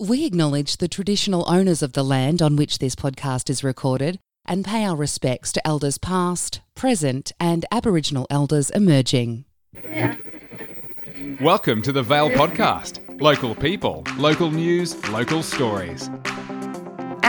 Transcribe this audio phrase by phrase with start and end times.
[0.00, 4.64] We acknowledge the traditional owners of the land on which this podcast is recorded and
[4.64, 9.44] pay our respects to elders past, present, and Aboriginal elders emerging.
[11.40, 13.20] Welcome to the Vale Podcast.
[13.20, 16.08] Local people, local news, local stories.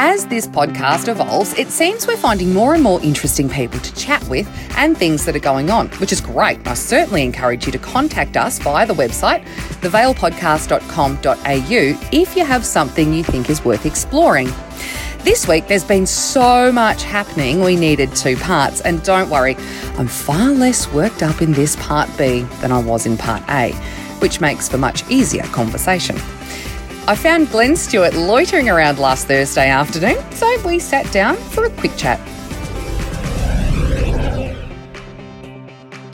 [0.02, 4.24] As this podcast evolves, it seems we're finding more and more interesting people to chat
[4.30, 4.48] with
[4.78, 6.66] and things that are going on, which is great.
[6.66, 9.44] I certainly encourage you to contact us via the website,
[9.82, 14.48] thevalepodcast.com.au, if you have something you think is worth exploring.
[15.26, 18.80] This week, there's been so much happening, we needed two parts.
[18.80, 19.58] And don't worry,
[19.98, 23.74] I'm far less worked up in this part B than I was in part A,
[24.20, 26.16] which makes for much easier conversation.
[27.10, 31.70] I found Glenn Stewart loitering around last Thursday afternoon, so we sat down for a
[31.72, 32.20] quick chat.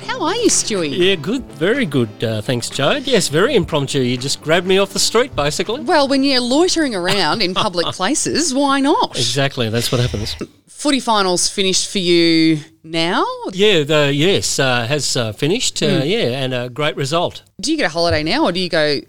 [0.08, 0.98] How are you, Stewie?
[0.98, 2.23] Yeah, good, very good.
[2.23, 3.05] Uh, thanks, Jade.
[3.05, 4.00] Yes, very impromptu.
[4.00, 5.81] You just grabbed me off the street, basically.
[5.81, 9.17] Well, when you're loitering around in public places, why not?
[9.17, 10.38] Exactly, that's what happens.
[10.70, 13.25] Footy finals finished for you now.
[13.52, 15.75] Yeah, the yes uh, has uh, finished.
[15.75, 16.09] Mm.
[16.09, 17.44] Yeah, and a great result.
[17.59, 19.02] Do you get a holiday now, or do you go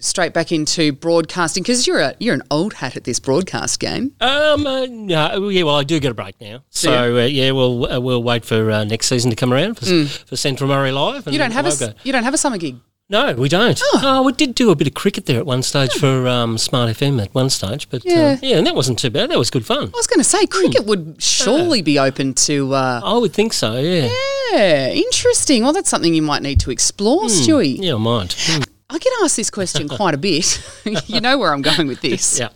[0.00, 4.14] straight back into broadcasting because you're a you're an old hat at this broadcast game.
[4.20, 7.90] Um, uh, no, yeah, well, I do get a break now, so uh, yeah, we'll
[7.90, 10.08] uh, we'll wait for uh, next season to come around for, mm.
[10.24, 11.26] for Central Murray Live.
[11.28, 12.76] you don't have a you don't have a summer gig.
[13.10, 13.80] No, we don't.
[13.82, 14.00] Oh.
[14.04, 14.22] oh.
[14.22, 15.98] we did do a bit of cricket there at one stage oh.
[15.98, 18.36] for um, Smart FM at one stage, but yeah.
[18.36, 19.30] Uh, yeah, and that wasn't too bad.
[19.30, 19.84] That was good fun.
[19.84, 20.88] I was going to say cricket mm.
[20.88, 22.74] would surely be open to.
[22.74, 23.78] Uh, I would think so.
[23.78, 24.10] Yeah.
[24.52, 25.62] Yeah, interesting.
[25.62, 27.30] Well, that's something you might need to explore, mm.
[27.30, 27.78] Stewie.
[27.80, 28.68] Yeah, I might.
[28.90, 30.62] I get asked this question quite a bit.
[31.08, 32.38] you know where I'm going with this.
[32.48, 32.50] Yeah.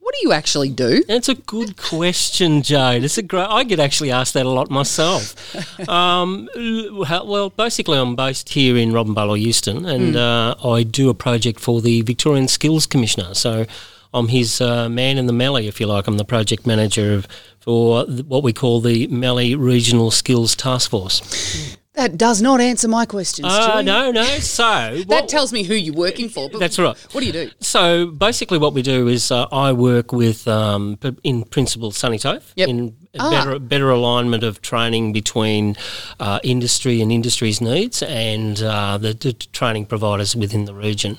[0.00, 1.04] What do you actually do?
[1.04, 3.04] That's a good question, Jade.
[3.04, 3.44] It's a great.
[3.44, 5.36] I get actually asked that a lot myself.
[5.88, 10.16] um, well, basically, I'm based here in Robin or Euston, and mm.
[10.16, 13.34] uh, I do a project for the Victorian Skills Commissioner.
[13.34, 13.66] So
[14.14, 16.06] I'm his uh, man in the Mallee, if you like.
[16.06, 17.28] I'm the project manager of,
[17.60, 21.76] for what we call the Mallee Regional Skills Task Force.
[21.98, 23.44] That does not answer my question.
[23.44, 24.22] Uh, no, no.
[24.38, 26.48] So that tells me who you're working for.
[26.48, 26.96] that's right.
[27.10, 27.50] What do you do?
[27.58, 32.68] So basically, what we do is uh, I work with, um, in principle, SuniTAFE yep.
[32.68, 33.30] in ah.
[33.30, 35.76] better better alignment of training between
[36.20, 41.18] uh, industry and industry's needs and uh, the, the training providers within the region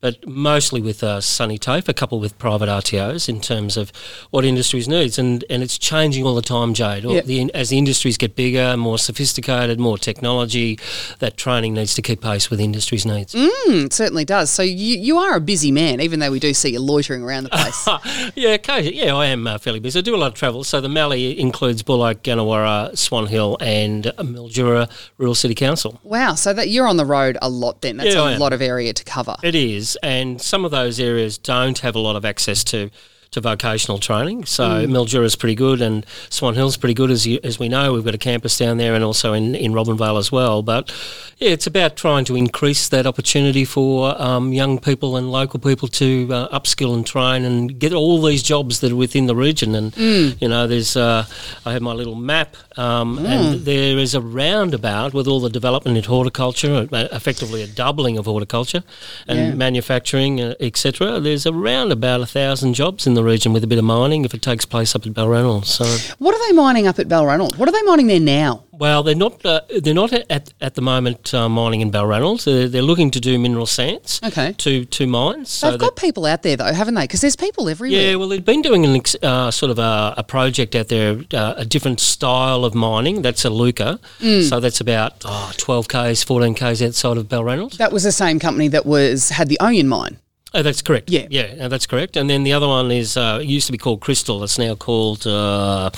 [0.00, 3.92] but mostly with uh, SuniTAFE, a couple with private RTOs in terms of
[4.30, 7.04] what industries needs, and and it's changing all the time, Jade.
[7.04, 7.24] Yep.
[7.24, 10.78] The, as the industries get bigger, more sophisticated, more technology,
[11.18, 13.34] that training needs to keep pace with industry's needs.
[13.34, 14.50] Mm, it certainly does.
[14.50, 17.44] So you you are a busy man, even though we do see you loitering around
[17.44, 18.32] the place.
[18.36, 19.98] yeah, yeah, I am uh, fairly busy.
[19.98, 20.64] I do a lot of travel.
[20.64, 26.00] So the Mallee includes Buloke, Gannawarra, Swan Hill, and Mildura Rural City Council.
[26.04, 27.96] Wow, so that you're on the road a lot then.
[27.96, 29.36] That's yeah, a lot of area to cover.
[29.42, 32.90] It is and some of those areas don't have a lot of access to
[33.30, 34.44] to vocational training.
[34.46, 34.90] So mm.
[34.90, 37.92] Mildura is pretty good, and Swan Hill's pretty good as you, as we know.
[37.92, 40.62] We've got a campus down there, and also in in Robinvale as well.
[40.62, 40.92] But
[41.38, 45.88] yeah, it's about trying to increase that opportunity for um, young people and local people
[45.88, 49.74] to uh, upskill and train and get all these jobs that are within the region.
[49.74, 50.40] And mm.
[50.40, 51.26] you know, there's uh,
[51.66, 53.26] I have my little map, um, mm.
[53.26, 58.16] and there is a roundabout with all the development in horticulture, uh, effectively a doubling
[58.16, 58.82] of horticulture
[59.26, 59.54] and yeah.
[59.54, 61.20] manufacturing, uh, etc.
[61.20, 64.32] There's around about a thousand jobs in the region with a bit of mining if
[64.32, 65.66] it takes place up at Balranald.
[65.66, 65.84] So,
[66.18, 67.58] what are they mining up at Balranald?
[67.58, 68.64] What are they mining there now?
[68.78, 69.44] Well, they're not.
[69.44, 72.44] Uh, they're not at at the moment uh, mining in Balranald.
[72.44, 74.20] They're, they're, looking to do mineral sands.
[74.24, 74.52] Okay.
[74.52, 75.50] To to mines.
[75.50, 77.02] So They've got people out there though, haven't they?
[77.02, 78.00] Because there's people everywhere.
[78.00, 78.14] Yeah.
[78.14, 81.54] Well, they've been doing an ex, uh, sort of a, a, project out there, uh,
[81.56, 83.22] a different style of mining.
[83.22, 83.98] That's Iluka.
[84.20, 84.48] Mm.
[84.48, 87.78] So that's about oh, 12 k's, 14 k's outside of Balranald.
[87.78, 90.18] That was the same company that was had the Onion mine.
[90.54, 91.10] Oh, that's correct.
[91.10, 92.16] Yeah, yeah, that's correct.
[92.16, 94.42] And then the other one is uh, used to be called Cristal.
[94.42, 95.90] It's now called uh,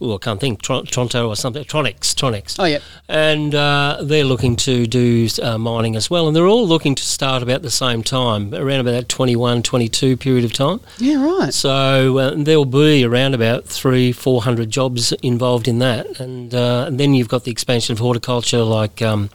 [0.00, 1.62] oh, I can't think Toronto or something.
[1.64, 2.56] Tronox, Tronox.
[2.58, 2.78] Oh yeah.
[3.08, 7.02] And uh, they're looking to do uh, mining as well, and they're all looking to
[7.02, 10.80] start about the same time, around about that 21, 22 period of time.
[10.98, 11.52] Yeah, right.
[11.52, 16.86] So uh, there'll be around about three, four hundred jobs involved in that, and, uh,
[16.88, 19.28] and, then you've got the expansion of horticulture, like um,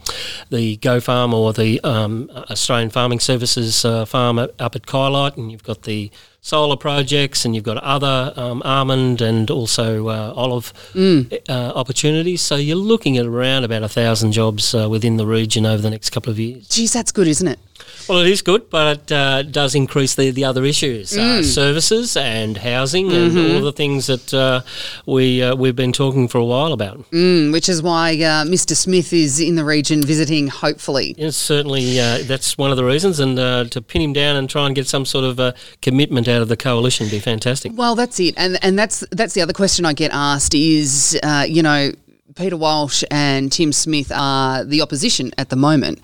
[0.50, 5.63] the Go Farm or the um, Australian Farming Services farm up at Kyalite, and you've
[5.63, 6.10] got the
[6.42, 12.42] solar projects, and you've got other um, almond and also uh, olive uh, opportunities.
[12.42, 15.89] So you're looking at around about a thousand jobs uh, within the region over the
[15.89, 16.68] next couple of years.
[16.68, 17.60] Geez, that's good, isn't it?
[18.09, 22.17] Well, it is good, but it uh, does increase the, the other issues, uh, services
[22.17, 24.61] and housing, and all the things that uh,
[25.05, 27.09] we uh, we've been talking for a while about.
[27.11, 28.75] Mm, which is why uh, Mr.
[28.75, 31.15] Smith is in the region visiting, hopefully.
[31.17, 34.50] Yes, certainly, uh, that's one of the reasons, and uh, to pin him down and
[34.50, 37.71] try and get some sort of uh, commitment out of the coalition would be fantastic.
[37.75, 41.45] Well, that's it, and and that's that's the other question I get asked is, uh,
[41.47, 41.91] you know,
[42.35, 46.01] Peter Walsh and Tim Smith are the opposition at the moment.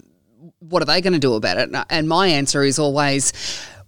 [0.70, 1.70] What are they going to do about it?
[1.90, 3.34] And my answer is always,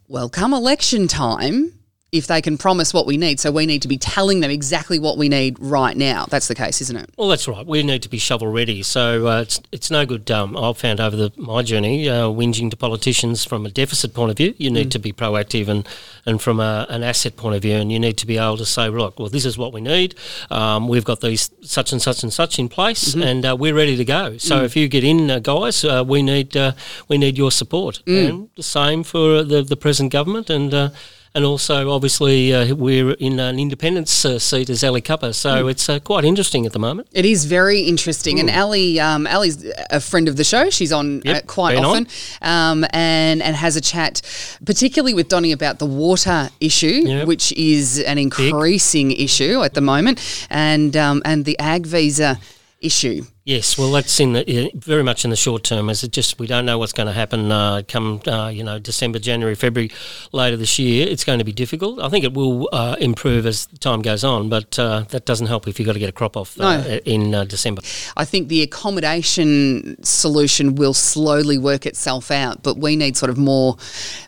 [0.08, 1.74] well, come election time.
[2.12, 5.00] If they can promise what we need, so we need to be telling them exactly
[5.00, 6.26] what we need right now.
[6.26, 7.10] That's the case, isn't it?
[7.18, 7.66] Well, that's right.
[7.66, 8.84] We need to be shovel ready.
[8.84, 10.30] So uh, it's it's no good.
[10.30, 14.30] Um, I've found over the, my journey, uh, whinging to politicians from a deficit point
[14.30, 14.54] of view.
[14.58, 15.88] You need to be proactive, and
[16.26, 18.66] and from a, an asset point of view, and you need to be able to
[18.66, 20.16] say, right, well, this is what we need.
[20.50, 23.96] Um, we've got these such and such and such in place, and uh, we're ready
[23.96, 24.38] to go.
[24.38, 26.74] So if you get in, uh, guys, uh, we need uh,
[27.08, 30.92] we need your support, and the same for the the present government, and.
[31.34, 35.88] And also, obviously, uh, we're in an independence uh, seat as Ali Cupper, so it's
[35.88, 37.08] uh, quite interesting at the moment.
[37.14, 40.70] It is very interesting, and Ali, um, Ali's a friend of the show.
[40.70, 42.08] She's on Yep, uh, quite often,
[42.42, 44.22] um, and and has a chat,
[44.66, 47.28] particularly with Donny about the water issue, Yep.
[47.28, 50.20] which is an increasing issue at the moment,
[50.50, 52.40] and um, and the ag visa
[52.82, 53.24] issue.
[53.44, 56.46] Yes, well, that's in the, very much in the short term, as it just we
[56.46, 59.92] don't know what's going to happen uh, come uh, you know December, January, February
[60.32, 61.08] later this year.
[61.08, 62.00] It's going to be difficult.
[62.00, 65.68] I think it will uh, improve as time goes on, but uh, that doesn't help
[65.68, 67.00] if you've got to get a crop off uh, No.
[67.06, 67.82] in uh, December.
[68.16, 73.40] I think the accommodation solution will slowly work itself out, but we need sort of
[73.40, 73.76] more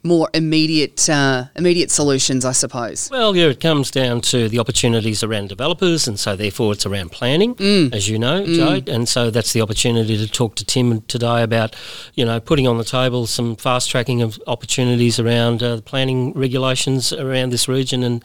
[0.01, 3.09] more immediate uh, immediate solutions, I suppose.
[3.11, 7.11] Well, yeah, it comes down to the opportunities around developers, and so therefore it's around
[7.11, 7.55] planning,
[7.93, 8.89] as you know, Jade.
[8.89, 11.75] And so that's the opportunity to talk to Tim today about,
[12.13, 16.33] you know, putting on the table some fast tracking of opportunities around uh, the planning
[16.33, 18.23] regulations around this region and.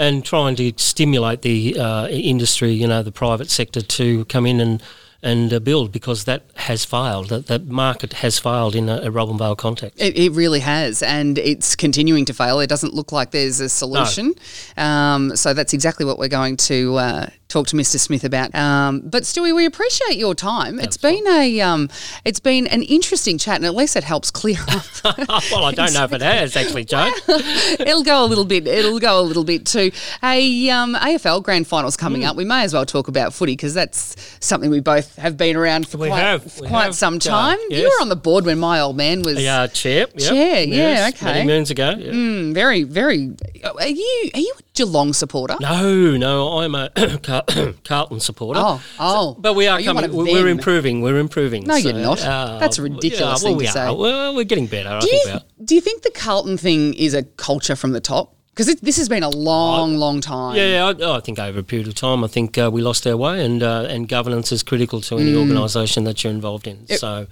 [0.00, 4.60] And trying to stimulate the uh, industry, you know, the private sector to come in
[4.60, 4.80] and
[5.22, 7.28] and uh, build because that has failed.
[7.30, 10.00] That, that market has failed in a, a Robinvale context.
[10.00, 12.60] It, it really has, and it's continuing to fail.
[12.60, 14.34] It doesn't look like there's a solution.
[14.76, 17.98] Um, so that's exactly what we're going to uh, talk to Mr.
[17.98, 18.54] Smith about.
[18.54, 20.78] Um, but Stewie, we appreciate your time.
[20.78, 21.88] It's been a um,
[22.24, 24.84] it's been an interesting chat, and at least it helps clear up.
[25.50, 27.10] well, I don't know if it has actually, Joe.
[27.28, 28.66] it'll go a little bit.
[28.66, 29.90] It'll go a little bit too.
[30.22, 32.28] A um, AFL grand finals coming Hmm.
[32.28, 32.36] up.
[32.36, 35.88] We may as well talk about footy because that's something we both have been around
[35.88, 37.58] for We quite, have, for quite have, some time.
[37.70, 39.42] You were on the board when my old man was.
[39.42, 40.06] Yeah, chair.
[40.14, 40.18] Yep.
[40.18, 41.24] Chair, yeah, okay.
[41.24, 41.94] Many moons ago.
[41.98, 42.12] yeah.
[42.12, 43.34] Mm, very, very.
[43.64, 45.56] Are you are you a Geelong supporter?
[45.60, 46.90] No, no, I'm a
[47.46, 48.60] Car- Carlton supporter.
[48.62, 49.36] Oh, oh.
[49.38, 50.12] But we are Are coming.
[50.12, 51.00] We're, improving.
[51.02, 51.64] We're improving.
[51.64, 52.24] No, you're not.
[52.24, 53.72] uh, That's a ridiculous yeah, well, thing we to are.
[53.72, 53.90] say.
[53.94, 54.88] Well, we're getting better.
[54.90, 58.00] I Do think you do you think the Carlton thing is a culture from the
[58.00, 58.34] top?
[58.54, 60.56] Because this has been a long, long time.
[60.56, 63.16] Yeah, I, I think over a period of time, I think uh, we lost our
[63.16, 66.84] way, and uh, and governance is critical to any organisation that you're involved in.
[66.88, 67.28] so,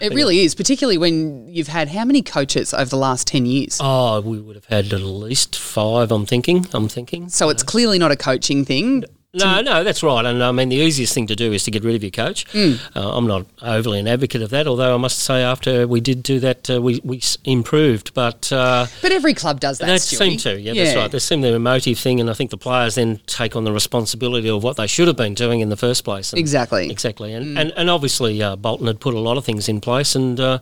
[0.00, 3.78] It really is, particularly when you've had how many coaches over the last 10 years?
[3.82, 6.12] oh, we would have had at least five.
[6.12, 6.64] I'm thinking.
[6.72, 7.28] I'm thinking.
[7.28, 9.02] So it's clearly not a coaching thing.
[9.34, 10.24] No, no, that's right.
[10.24, 12.46] And I mean, the easiest thing to do is to get rid of your coach.
[12.52, 12.80] Mm.
[12.96, 16.22] Uh, I'm not overly an advocate of that, although I must say, after we did
[16.22, 18.14] do that, uh, we, we improved.
[18.14, 21.10] But uh, But every club does that, they seem to, yeah, that's right.
[21.10, 23.64] They seem to be a motive thing, and I think the players then take on
[23.64, 26.32] the responsibility of what they should have been doing in the first place.
[26.32, 26.90] And Exactly.
[26.90, 27.34] Exactly.
[27.34, 30.40] And, and, and obviously, uh, Bolton had put a lot of things in place, and.
[30.40, 30.58] Uh,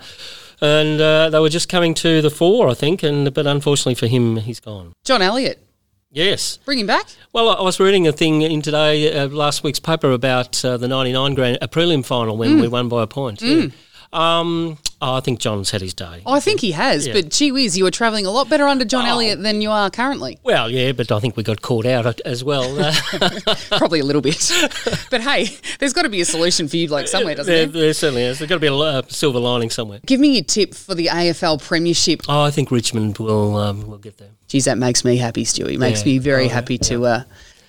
[0.59, 4.07] and uh, they were just coming to the fore, I think, and but unfortunately for
[4.07, 4.95] him, he's gone.
[5.05, 5.63] John Elliott,
[6.17, 7.05] Yes, bring him back.
[7.35, 10.89] well, I was reading a thing in today, uh, last week's paper about uh, the
[10.89, 13.43] 99 grand, a prelim final when we won by a point.
[13.43, 13.67] yeah.
[14.15, 16.23] Um, oh, I think John's had his day.
[16.27, 17.13] Oh, I think he has, Yeah.
[17.15, 19.11] but gee whiz, you were travelling a lot better under John Oh.
[19.11, 20.39] Elliott than you are currently.
[20.43, 22.65] Well, yeah, but I think we got caught out as well.
[23.79, 24.51] Probably a little bit.
[25.11, 25.49] but hey,
[25.79, 27.83] there's got to be a solution for you like somewhere, doesn't there, there?
[27.83, 28.39] there certainly is.
[28.39, 30.01] There's got to be a uh, silver lining somewhere.
[30.07, 32.23] Give me your tip for the AFL Premiership.
[32.29, 34.29] Oh, I think Richmond will um, will get there.
[34.49, 35.77] Geez, that makes me happy, Stewie.
[35.79, 36.13] Makes Yeah.
[36.13, 36.53] me very Oh, yeah.
[36.53, 37.23] happy to uh,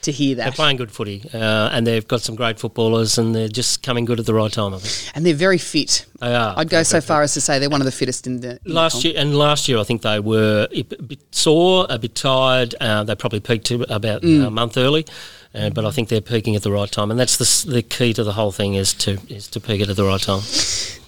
[0.08, 0.44] to hear that.
[0.44, 4.04] They're playing good footy, uh, and they've got some great footballers, and they're just coming
[4.06, 4.74] good at the right time.
[4.74, 6.06] I think And they're very fit.
[6.20, 6.54] they are.
[6.58, 8.60] I'd go so far as to say they're one of the fittest in the.
[8.66, 9.06] in Last comp.
[9.06, 12.74] year and last year, I think they were a bit sore, a bit tired.
[12.82, 14.48] Uh, they probably peaked about Mm.
[14.48, 15.06] a month early,
[15.54, 18.14] uh, but I think they're peaking at the right time, and that's the, the key
[18.14, 20.42] to the whole thing is to is to peak it at the right time.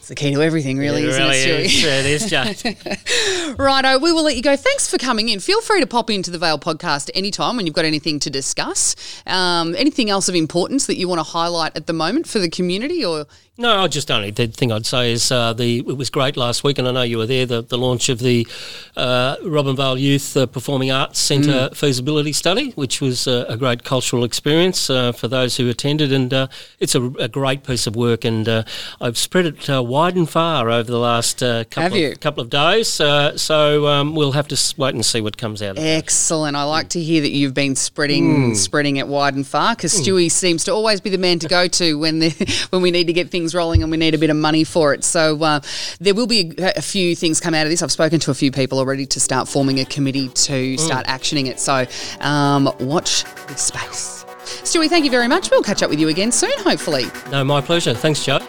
[0.10, 1.84] The key to everything, really, it isn't it, is.
[1.86, 3.58] It is, Jade.
[3.60, 4.56] Righto, we will let you go.
[4.56, 5.40] Thanks for coming in.
[5.40, 8.96] Feel free to pop into the Vale podcast anytime when you've got anything to discuss.
[9.26, 12.50] Um, anything else of importance that you want to highlight at the moment for the
[12.50, 13.26] community, or
[13.60, 16.64] No, I just only the thing I'd say is uh, the it was great last
[16.64, 17.46] week, and I know you were there.
[17.46, 18.48] The, the launch of the
[18.96, 24.24] uh, Robinvale Youth uh, Performing Arts Centre feasibility study, which was uh, a great cultural
[24.24, 26.48] experience uh, for those who attended, and uh,
[26.80, 28.24] it's a, a great piece of work.
[28.24, 28.64] And uh,
[29.02, 32.50] I've spread it uh, wide and far over the last uh, couple of, couple of
[32.50, 33.02] days.
[33.02, 35.98] Uh, so um, we'll have to wait and see what comes out of it.
[35.98, 36.56] excellent.
[36.56, 40.32] I like to hear that you've been spreading spreading it wide and far because Stewie
[40.32, 42.30] seems to always be the man to go to when the,
[42.70, 44.94] when we need to get things rolling and we need a bit of money for
[44.94, 45.04] it.
[45.04, 45.60] So uh,
[46.00, 47.82] there will be a, a few things come out of this.
[47.82, 51.48] I've spoken to a few people already to start forming a committee to start actioning
[51.48, 51.60] it.
[51.60, 51.86] So
[52.22, 54.26] um, watch this space.
[54.64, 55.52] Stewie, thank you very much.
[55.52, 57.06] We'll catch up with you again soon, hopefully.
[57.32, 57.94] No, my pleasure.
[57.94, 58.40] Thanks, Joe.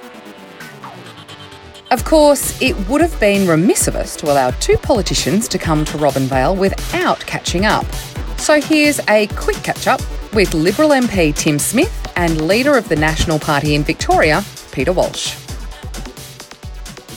[1.91, 5.85] Of course, it would have been remiss of us to allow two politicians to come
[5.87, 7.85] to Robinvale without catching up.
[8.39, 10.01] So here's a quick catch up
[10.33, 14.43] with Liberal MP Tim Smith and leader of the National Party in Victoria,
[14.73, 15.37] Peter Walsh.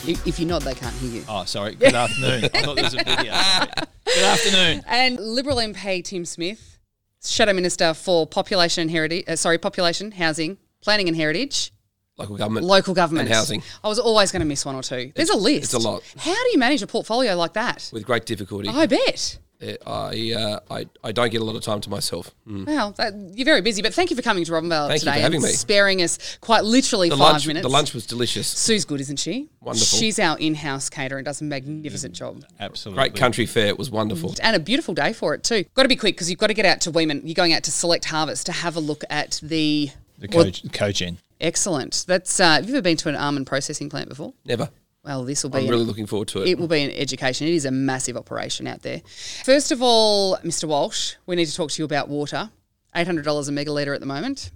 [0.06, 1.24] If you nod, they can't hear you.
[1.30, 1.76] Oh, sorry.
[1.76, 2.44] Good afternoon.
[2.54, 3.34] I thought there was a video.
[4.06, 4.84] Good afternoon.
[4.88, 6.78] And Liberal MP Tim Smith,
[7.24, 11.72] Shadow Minister for Population and Heritage, uh, sorry, Population, Housing, Planning and Heritage,
[12.18, 12.66] Local government.
[12.68, 13.64] Local Government, And housing.
[13.84, 15.12] I was always going to miss one or two.
[15.16, 15.64] There's a list.
[15.64, 16.04] it's a lot.
[16.18, 17.90] How do you manage a portfolio like that?
[17.92, 18.70] With great difficulty.
[18.70, 19.40] I bet.
[19.86, 22.34] I, uh, I I don't get a lot of time to myself.
[22.48, 22.66] Mm.
[22.68, 25.18] Well, that, you're very busy, but thank you for coming to Robinvale Thank you today
[25.18, 25.52] for having and me.
[25.52, 27.64] sparing us quite literally The five lunch minutes.
[27.64, 28.48] the lunch was delicious.
[28.48, 29.50] Sue's good, isn't she?
[29.62, 29.98] Wonderful.
[30.00, 32.44] She's our in-house caterer and does a magnificent job.
[32.60, 33.02] Absolutely.
[33.02, 33.68] Great country fair.
[33.68, 34.34] It was wonderful.
[34.42, 35.64] And a beautiful day for it too.
[35.76, 37.22] Got to be quick because you've got to get out to Wemen.
[37.24, 39.90] You're going out to Select Harvest to have a look at the.
[40.20, 41.18] The well, coach, cogen.
[41.42, 42.06] excellent.
[42.08, 42.40] That's.
[42.40, 44.34] Uh, have you ever been to an almond processing plant before?
[44.46, 44.70] Never.
[45.04, 45.58] Well, this will be.
[45.60, 46.48] I'm an- really looking forward to it.
[46.50, 47.48] It will be an education.
[47.48, 49.02] It is a massive operation out there.
[49.44, 50.66] First of all, Mr.
[50.66, 52.50] Walsh, we need to talk to you about water.
[52.96, 54.52] $800 a megalitre at the moment.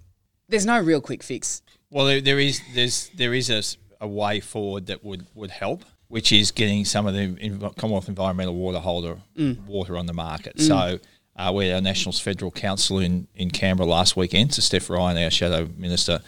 [0.48, 1.62] There's no real quick fix.
[1.90, 5.52] Well, there, there is there's there is a, s- a way forward that would, would
[5.52, 9.18] help, which is getting some of the Commonwealth Environmental Water Holder
[9.68, 10.60] water on the market.
[10.62, 11.00] So
[11.36, 14.54] uh, we had our Nationals Federal Council in, in Canberra last weekend.
[14.54, 16.20] So Steph Ryan, our Shadow Minister,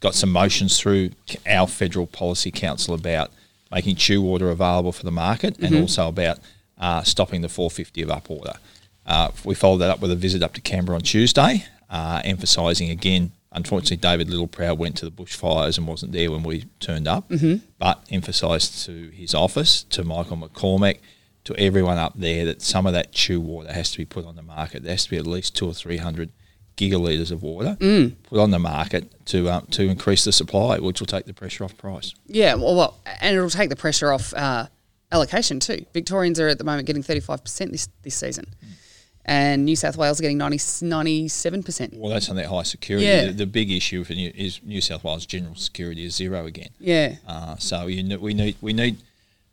[0.00, 1.10] got some motions through
[1.46, 3.30] our Federal Policy Council about
[3.70, 6.38] making CEWH water available for the market and also about
[6.78, 8.54] uh, stopping the 450 of up water.
[9.06, 12.90] Uh, we followed that up with a visit up to Canberra on Tuesday, uh, emphasising
[12.90, 13.32] again.
[13.52, 17.30] Unfortunately, David Littleproud went to the bushfires and wasn't there when we turned up,
[17.78, 20.98] but emphasised to his office, to Michael McCormack,
[21.44, 24.36] to everyone up there that some of that CEWH water has to be put on
[24.36, 24.82] the market.
[24.82, 26.30] There has to be at least two or three hundred
[26.78, 27.76] gigalitres of water
[28.22, 31.64] put on the market to um, to increase the supply, which will take the pressure
[31.64, 32.14] off price.
[32.26, 34.66] Yeah, well, well and it'll take the pressure off uh,
[35.12, 35.84] allocation too.
[35.92, 38.54] Victorians are at the moment getting 35% this, this season.
[39.24, 41.98] And New South Wales are getting 90, 97%.
[41.98, 43.06] Well, that's on that high security.
[43.06, 43.26] Yeah.
[43.26, 46.70] The, the big issue for New, is New South Wales general security is zero again.
[46.80, 47.16] Yeah.
[47.26, 48.96] Uh, so you we need we need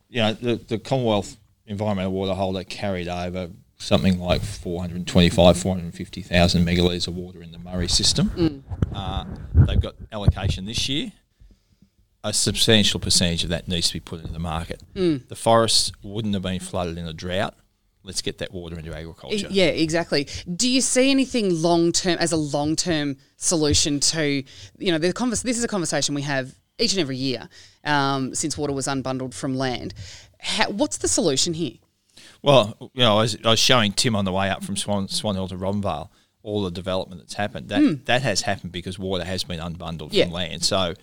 [0.09, 1.35] you know the, the Commonwealth
[1.67, 7.87] Environmental Water Holder carried over something like 425, 450,000 megalitres of water in the Murray
[7.87, 8.63] system.
[8.93, 11.11] Uh, they've got allocation this year.
[12.23, 14.81] A substantial percentage of that needs to be put into the market.
[14.95, 17.53] The forests wouldn't have been flooded in a drought.
[18.03, 19.47] Let's get that water into agriculture.
[19.49, 20.27] Yeah, exactly.
[20.55, 24.43] Do you see anything long term as a long term solution to,
[24.77, 27.47] you know, the convers- this is a conversation we have each and every year
[27.83, 29.93] um, since water was unbundled from land.
[30.39, 31.73] How, what's the solution here?
[32.41, 35.07] Well, you know, I was, I was showing Tim on the way up from Swan,
[35.07, 36.09] Swan Hill to Robinvale
[36.43, 37.69] all the development that's happened.
[37.69, 40.15] That that has happened because water has been unbundled Hmm.
[40.15, 40.23] Yeah.
[40.25, 40.63] from land.
[40.63, 40.93] So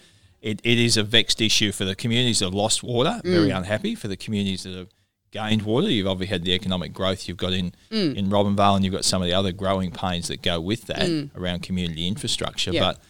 [0.40, 3.56] it, it is a vexed issue for the communities that have lost water, very Hmm.
[3.56, 3.94] unhappy.
[3.96, 4.88] For the communities that have
[5.32, 8.12] gained water, you've obviously had the economic growth you've got in, Hmm.
[8.16, 11.28] in Robinvale and you've got some of the other growing pains that go with that
[11.36, 12.70] around community infrastructure.
[12.70, 12.76] Hmm.
[12.76, 12.92] Yeah.
[12.92, 13.00] But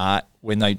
[0.00, 0.78] uh, when they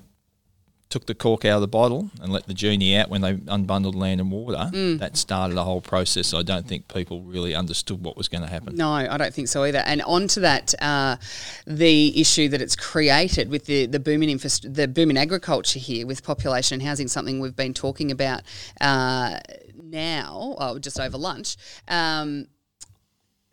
[0.89, 3.95] took the cork out of the bottle and let the genie out when they unbundled
[3.95, 4.99] land and water, Mm.
[4.99, 6.33] that started a whole process.
[6.33, 8.75] I don't think people really understood what was going to happen.
[8.75, 9.79] No, I don't think so either.
[9.79, 11.17] And onto that, uh,
[11.65, 16.23] the issue that it's created with the the booming infrast- the booming agriculture here with
[16.23, 18.43] population and housing, something we've been talking about
[18.79, 19.39] uh,
[19.83, 21.57] now, oh, just over lunch.
[21.87, 22.47] Um,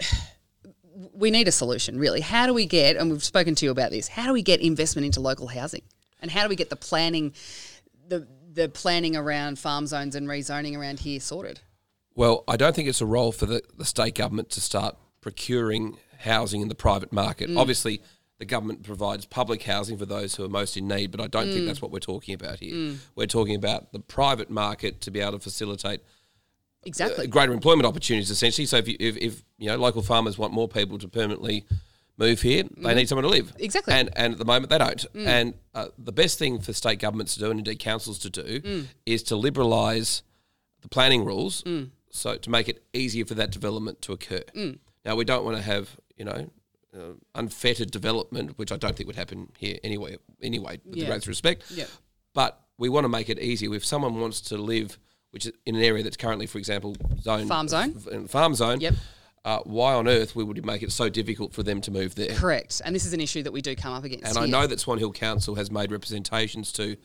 [1.14, 2.20] we need a solution, really.
[2.20, 2.96] How do we get?
[2.96, 4.08] And we've spoken to you about this.
[4.08, 5.82] How do we get investment into local housing?
[6.22, 7.34] And how do we get the planning,
[8.08, 11.60] the the planning around farm zones and rezoning around here sorted?
[12.14, 15.98] Well, I don't think it's a role for the, the state government to start procuring
[16.18, 17.48] housing in the private market.
[17.48, 17.58] Mm.
[17.58, 18.02] Obviously,
[18.38, 21.50] the government provides public housing for those who are most in need, but I don't
[21.50, 22.96] think that's what we're talking about here.
[23.14, 26.02] We're talking about the private market to be able to facilitate
[26.84, 27.26] Exactly.
[27.26, 28.66] uh, greater employment opportunities essentially.
[28.66, 31.64] So if, you, if, if you know local farmers want more people to permanently
[32.18, 33.52] move here, they need somewhere to live.
[33.58, 33.94] Exactly.
[33.94, 35.04] And and at the moment they don't.
[35.14, 38.60] And uh, the best thing for state governments to do and indeed councils to do
[38.60, 38.86] Mm.
[39.06, 40.22] is to liberalise
[40.82, 41.90] the planning rules Mm.
[42.10, 44.42] so to make it easier for that development to occur.
[44.54, 44.78] Mm.
[45.04, 46.50] Now we don't want to have you know.
[46.94, 50.18] Uh, unfettered development, which I don't think would happen here anyway.
[50.42, 51.04] Anyway, with Yeah.
[51.04, 51.86] the greatest respect, Yeah.
[52.34, 53.74] but we want to make it easier.
[53.74, 54.98] If someone wants to live,
[55.30, 58.28] which is in an area that's currently, for example, zone Farm zone.
[58.28, 58.94] farm zone, Yep.
[59.44, 62.34] Uh, why on earth we would make it so difficult for them to move there?
[62.34, 62.80] Correct.
[62.84, 64.24] And this is an issue that we do come up against.
[64.26, 66.96] And I know that Swan Hill Council has made representations to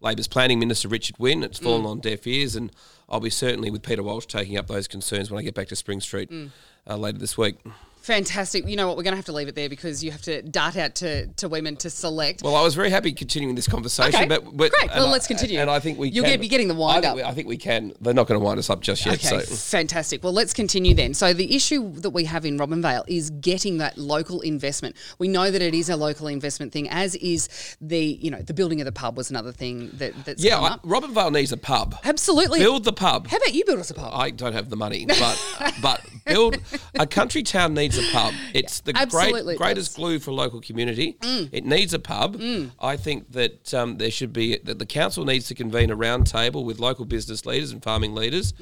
[0.00, 1.42] Labor's Planning Minister Richard Wynne.
[1.44, 1.88] It's fallen Mm.
[1.88, 2.70] on deaf ears, and
[3.08, 5.76] I'll be certainly with Peter Walsh taking up those concerns when I get back to
[5.76, 6.50] Spring Street Mm.
[6.88, 7.56] uh, later this week.
[8.04, 8.68] Fantastic.
[8.68, 8.98] You know what?
[8.98, 11.26] We're going to have to leave it there because you have to dart out to,
[11.26, 12.42] to women to select.
[12.42, 14.90] Well, I was very happy continuing this conversation, Okay, but, but great.
[14.90, 15.58] Well, I- let's continue.
[15.58, 17.16] And I think we You'll can, be getting the I wind think up.
[17.16, 17.94] we- I think we can.
[18.02, 19.14] They're not going to wind us up just yet.
[19.14, 20.22] Okay, So fantastic.
[20.22, 21.14] Well, let's continue then.
[21.14, 24.96] So the issue that we have in Robinvale is getting that local investment.
[25.18, 27.48] We know that it is a local investment thing, as is
[27.80, 30.76] the you know the building of the pub was another thing that that's yeah, I.
[30.84, 31.96] Robinvale needs a pub.
[32.04, 32.58] Absolutely.
[32.58, 33.28] Build the pub.
[33.28, 34.10] How about you build us a pub?
[34.14, 36.58] I don't have the money, but but build
[36.98, 38.34] a country town needs a pub.
[38.54, 41.16] It's the Absolutely great greatest glue for local community.
[41.22, 42.40] It needs a pub.
[42.80, 46.26] I think that um, there should be that the council needs to convene a round
[46.26, 48.52] table with local business leaders and farming leaders.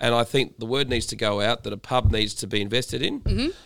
[0.00, 2.60] And I think the word needs to go out that a pub needs to be
[2.60, 3.22] invested in.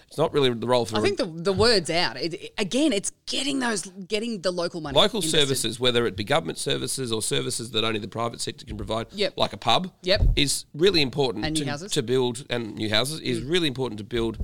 [0.07, 2.19] It's not really the role for I think the, the word's out.
[2.19, 4.95] It, it- again, it's getting those, getting the local money.
[4.99, 5.39] local invested.
[5.39, 9.07] services, whether it be government services or services that only the private sector can provide,
[9.13, 9.33] Yep.
[9.39, 10.21] like a pub, Yep.
[10.37, 11.91] is really important And new houses.
[11.91, 11.95] Mm.
[11.95, 14.37] to build and new houses is really important to build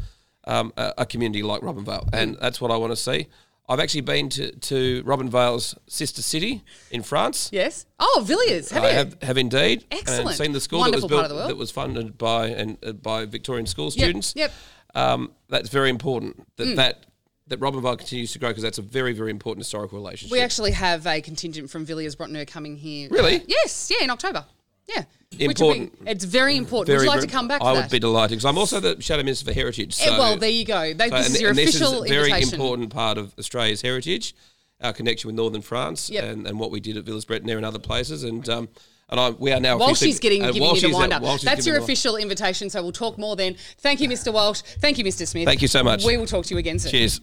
[0.45, 3.29] um, a, a community like Robinvale, and that's what I want to see.
[3.69, 7.49] I've actually been to, to Robinvale's sister city in France.
[7.53, 7.87] Yes.
[7.99, 8.71] Oh, Villers.
[8.71, 8.97] Have I you?
[8.97, 10.27] have, have indeed, Excellent.
[10.29, 13.25] and seen the school Wonderful that was built that was funded by and uh, by
[13.25, 14.35] Victorian school students.
[14.37, 14.53] yep.
[14.95, 16.77] Um, that's very important that Mm.
[16.77, 17.07] that
[17.49, 20.33] that Robinvale continues to grow because that's a very very important historical relationship.
[20.33, 23.09] We actually have a contingent from Villers-Bretonneux coming here.
[23.11, 23.43] Really?
[23.47, 23.91] yes.
[23.91, 24.45] Yeah, in October.
[24.89, 25.05] Yeah.
[25.39, 26.05] Important.
[26.05, 26.89] be- it's very important.
[26.89, 27.63] Very, would you like to come back?
[27.63, 27.91] I would that?
[27.91, 29.99] be delighted because I'm also the Shadow Minister for Heritage.
[30.01, 30.93] Eh, So, well, there you go.
[30.93, 32.55] They, so- this and, is your official is a very invitation.
[32.55, 34.35] important part of Australia's heritage,
[34.81, 36.25] our connection with Northern France, Yep.
[36.25, 38.25] and, and what we did at Villers-Bretonneux and other places.
[38.25, 38.69] And um,
[39.09, 41.23] and I, we are now While she's getting uh, giving you the wind up.
[41.43, 42.71] That's your official invitation.
[42.71, 43.57] So we'll talk more then.
[43.79, 44.33] Thank you, Mr.
[44.33, 44.63] Walsh.
[44.63, 45.27] Thank you, Mr.
[45.27, 45.45] Smith.
[45.45, 46.05] Thank you so much.
[46.05, 46.93] We will talk to you again soon.
[46.93, 47.21] Cheers.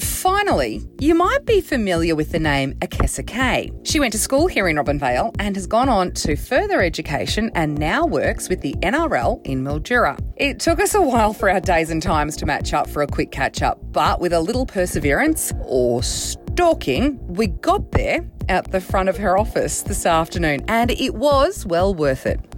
[0.00, 3.70] Finally, you might be familiar with the name Akesa Kei.
[3.84, 7.76] She went to school here in Robinvale and has gone on to further education and
[7.78, 10.18] now works with the NRL in Mildura.
[10.36, 13.06] It took us a while for our days and times to match up for a
[13.06, 18.80] quick catch up, but with a little perseverance or stalking, we got there at the
[18.80, 22.53] front of her office this afternoon and it was well worth it.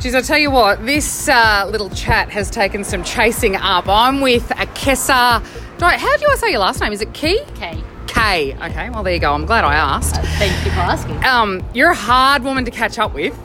[0.00, 3.88] Geez, I'll tell you what, this uh, little chat has taken some chasing up.
[3.88, 5.42] I'm with Akesa.
[5.78, 6.92] Do I, how do I say your last name?
[6.92, 7.40] Is it Key?
[7.52, 7.82] Okay.
[8.06, 8.54] K.
[8.54, 9.32] Okay, well, there you go.
[9.32, 10.16] I'm glad I asked.
[10.38, 11.24] Thank you for asking.
[11.24, 13.36] Um, you're a hard woman to catch up with,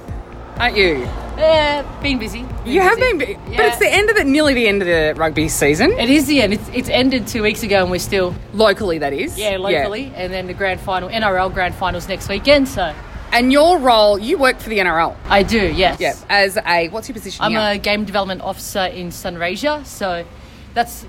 [0.57, 1.05] aren't you?
[1.37, 2.43] Uh, been busy.
[2.43, 4.87] Been You have been, bu- but it's the end of the, nearly the end of
[4.87, 5.91] the rugby season.
[5.93, 6.53] It is the end.
[6.53, 9.37] It's, it's ended two weeks ago, and we're still locally, that is.
[9.39, 12.67] yeah locally, and then the grand final, NRL grand finals next weekend.
[12.67, 12.93] So
[13.31, 15.15] And your role, you work for the NRL.
[15.25, 15.99] I do, yes.
[15.99, 16.15] Yeah.
[16.29, 17.59] As a, what's your position I'm here?
[17.61, 20.25] a game development officer in Sunraysia, so
[20.73, 21.05] that's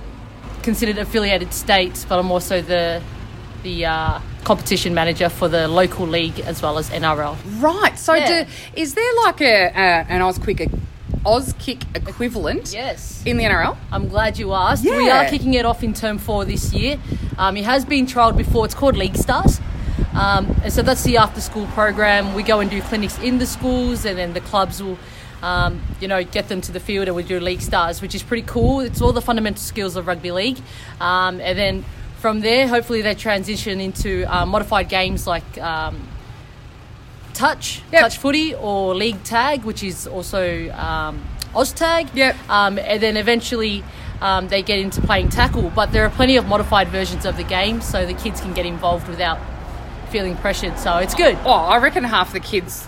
[0.63, 3.03] considered affiliated states, but I'm also the
[3.63, 7.37] the uh, competition manager for the local league as well as NRL.
[7.61, 7.99] right.
[7.99, 8.45] So, Yeah.
[8.45, 10.67] do, is there like a, a an Auskick,
[11.25, 13.23] Auskick equivalent Yes.
[13.27, 13.77] in the NRL?
[13.93, 14.83] I'm glad you asked.
[14.85, 14.97] Yeah.
[14.97, 16.99] We are kicking it off in term four this year.
[17.37, 18.65] Um, it has been trialled before.
[18.65, 19.61] It's called League Stars.
[20.15, 22.35] Um, and so that's the after school program.
[22.35, 24.99] We go and do clinics in the schools, and then the clubs will,
[25.43, 28.23] um, you know, get them to the field and we do League Stars, which is
[28.23, 28.81] pretty cool.
[28.81, 30.59] It's all the fundamental skills of rugby league.
[31.01, 31.85] Um, and then
[32.19, 35.59] from there, hopefully, they transition into uh, modified games like.
[35.59, 36.09] Um,
[37.33, 38.01] touch, Yep.
[38.03, 41.23] touch footy, or league tag, which is also um,
[41.55, 42.11] Oztag.
[42.15, 42.37] Yep.
[42.51, 43.83] Um, and then eventually
[44.21, 45.71] um, they get into playing tackle.
[45.75, 48.67] But there are plenty of modified versions of the game, so the kids can get
[48.67, 49.39] involved without
[50.11, 50.79] feeling pressured.
[50.79, 51.37] So it's good.
[51.45, 52.87] Oh, I reckon half the kids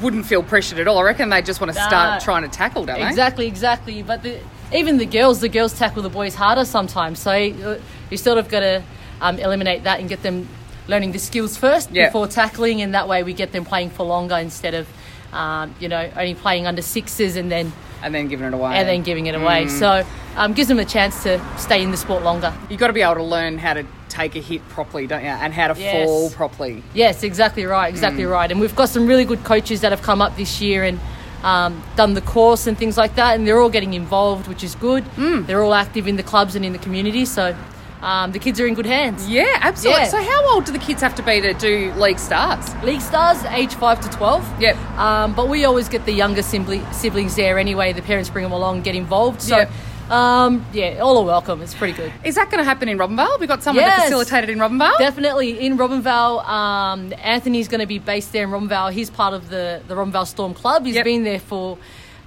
[0.00, 0.98] wouldn't feel pressured at all.
[0.98, 3.06] I reckon they just want to start trying to tackle, don't they?
[3.06, 4.02] Exactly, exactly.
[4.02, 4.40] But the,
[4.72, 7.18] even the girls, the girls tackle the boys harder sometimes.
[7.18, 7.80] So you,
[8.10, 8.82] you sort of got to
[9.20, 10.48] um, eliminate that and get them
[10.88, 12.06] learning the skills first Yeah.
[12.06, 14.88] before tackling, and that way we get them playing for longer instead of,
[15.32, 18.74] um, you know, only playing under sixes and then and then giving it away.
[18.76, 19.68] and then giving it away.
[19.68, 20.04] So
[20.36, 22.54] um, gives them a chance to stay in the sport longer.
[22.70, 25.28] You've got to be able to learn how to take a hit properly, don't you?
[25.28, 26.06] And how to Yes.
[26.06, 26.82] fall properly.
[26.94, 28.50] Yes, exactly right, exactly right.
[28.50, 30.98] And we've got some really good coaches that have come up this year and
[31.42, 34.74] um, done the course and things like that, and they're all getting involved, which is
[34.74, 35.04] good.
[35.16, 37.56] They're all active in the clubs and in the community, so
[38.02, 39.26] um, the kids are in good hands.
[39.28, 40.02] Yeah, absolutely.
[40.02, 40.08] Yeah.
[40.08, 42.74] So, how old do the kids have to be to do league starts?
[42.82, 44.42] League stars, age five to twelve.
[44.60, 44.76] Yep.
[44.98, 47.92] Um, but we always get the younger siblings there anyway.
[47.94, 49.40] The parents bring them along, get involved.
[49.42, 49.70] So, Yep.
[50.10, 51.62] Um, yeah, all are welcome.
[51.62, 52.12] It's pretty good.
[52.24, 53.38] Is that going to happen in Robinvale?
[53.38, 53.96] We've got someone Yes.
[53.98, 54.98] that facilitated in Robinvale.
[54.98, 56.44] Definitely in Robinvale.
[56.48, 58.92] Um, Anthony's going to be based there in Robinvale.
[58.92, 60.84] He's part of the the Robinvale Storm Club.
[60.84, 61.04] He's Yep.
[61.04, 61.78] been there for.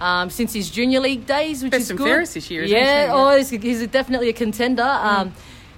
[0.02, 2.08] Um, since his junior league days, which Best is and good.
[2.08, 4.84] fairest this year, isn't he, yeah, oh, he's, he's definitely a contender.
[4.84, 5.32] Um,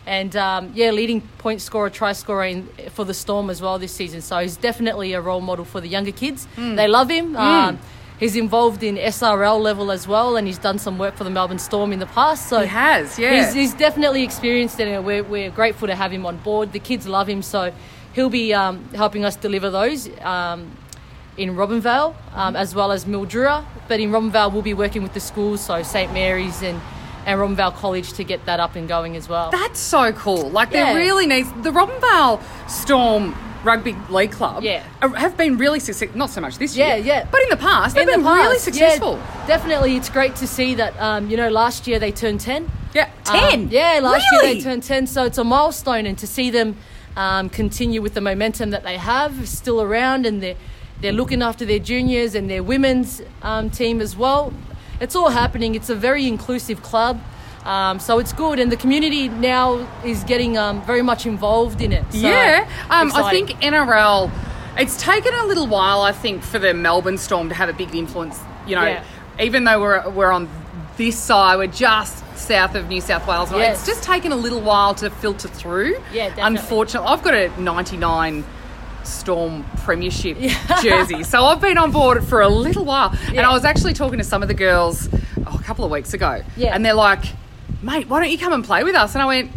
[0.08, 3.91] and um, yeah, leading point scorer, try scorer in, for the Storm as well this
[3.91, 4.22] season.
[4.22, 6.46] So he's definitely a role model for the younger kids.
[6.56, 6.74] Hmm.
[6.76, 7.36] They love him.
[7.36, 7.78] Um,
[8.19, 11.60] he's involved in SRL level as well, and he's done some work for the Melbourne
[11.60, 12.47] Storm in the past.
[12.47, 13.45] So He has, yeah.
[13.45, 16.71] He's, he's definitely experienced it, and we're, we're grateful to have him on board.
[16.71, 17.73] The kids love him, so
[18.13, 20.71] he'll be um, helping us deliver those um,
[21.38, 23.65] in Robinvale um, as well as Mildura.
[23.88, 26.80] But in Robinvale, we'll be working with the schools, so St Mary's and,
[27.25, 29.51] and Robinvale College to get that up and going as well.
[29.51, 30.49] That's so cool.
[30.49, 30.93] Like, Yeah.
[30.93, 34.63] there really needs the Robinvale Storm Rugby League Club.
[34.63, 34.84] Yeah.
[35.01, 36.17] have been really successful.
[36.17, 37.17] Not so much this Yeah, year, yeah.
[37.19, 37.28] yeah.
[37.32, 39.15] but in the past, they've in the been past, really yeah, successful.
[39.47, 40.97] definitely, it's great to see that.
[40.99, 42.69] Um, you know, last year they turned ten.
[42.93, 43.69] Yeah, Um, ten.
[43.69, 44.47] yeah, last really?
[44.47, 46.06] year they turned 10, so it's a milestone.
[46.06, 46.78] And to see them
[47.17, 50.56] um, continue with the momentum that they have, still around, and they're,
[51.01, 54.54] they're looking after their juniors and their women's um, team as well.
[55.01, 55.75] It's all happening.
[55.75, 57.19] It's a very inclusive club.
[57.65, 61.91] Um, so it's good, and the community now is getting um, very much involved in
[61.91, 62.04] it.
[62.12, 64.32] So yeah, um, I think NRL.
[64.78, 67.95] It's taken a little while, I think, for the Melbourne Storm to have a big
[67.95, 68.39] influence.
[68.67, 69.04] You know, Yeah.
[69.39, 70.47] even though we're we're on
[70.97, 73.51] this side, we're just south of New South Wales.
[73.51, 73.78] Yes.
[73.80, 75.95] It's just taken a little while to filter through.
[76.13, 76.43] Yeah, definitely.
[76.58, 78.43] Unfortunately, I've got a '99
[79.04, 80.38] Storm Premiership
[80.84, 83.15] jersey, so I've been on board for a little while.
[83.30, 85.08] And I was actually talking to some of the girls
[85.47, 86.73] oh, a couple of weeks ago, Yeah.
[86.75, 87.23] and they're like,
[87.86, 89.52] "Mate, why don't you come and play with us?" And I went.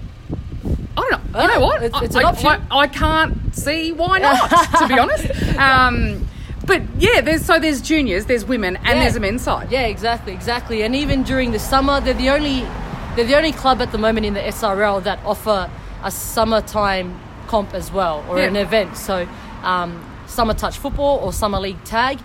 [0.97, 1.19] I don't know.
[1.41, 1.83] You Oh, know what?
[1.83, 2.47] it's- it's I, an I- option.
[2.71, 5.59] I, I can't see why not, to be honest.
[5.59, 6.27] Um,
[6.67, 9.03] but yeah, there's so there's juniors, there's women, and Yeah.
[9.05, 9.71] there's a men's side.
[9.71, 10.83] Yeah, exactly, exactly.
[10.83, 12.67] And even during the summer, they're the only
[13.15, 15.71] they're the only club at the moment in the SRL that offer
[16.05, 18.47] a summertime comp as well or Yeah.
[18.47, 18.97] an event.
[18.97, 19.27] So
[19.63, 22.19] um, summer touch football or summer league tag.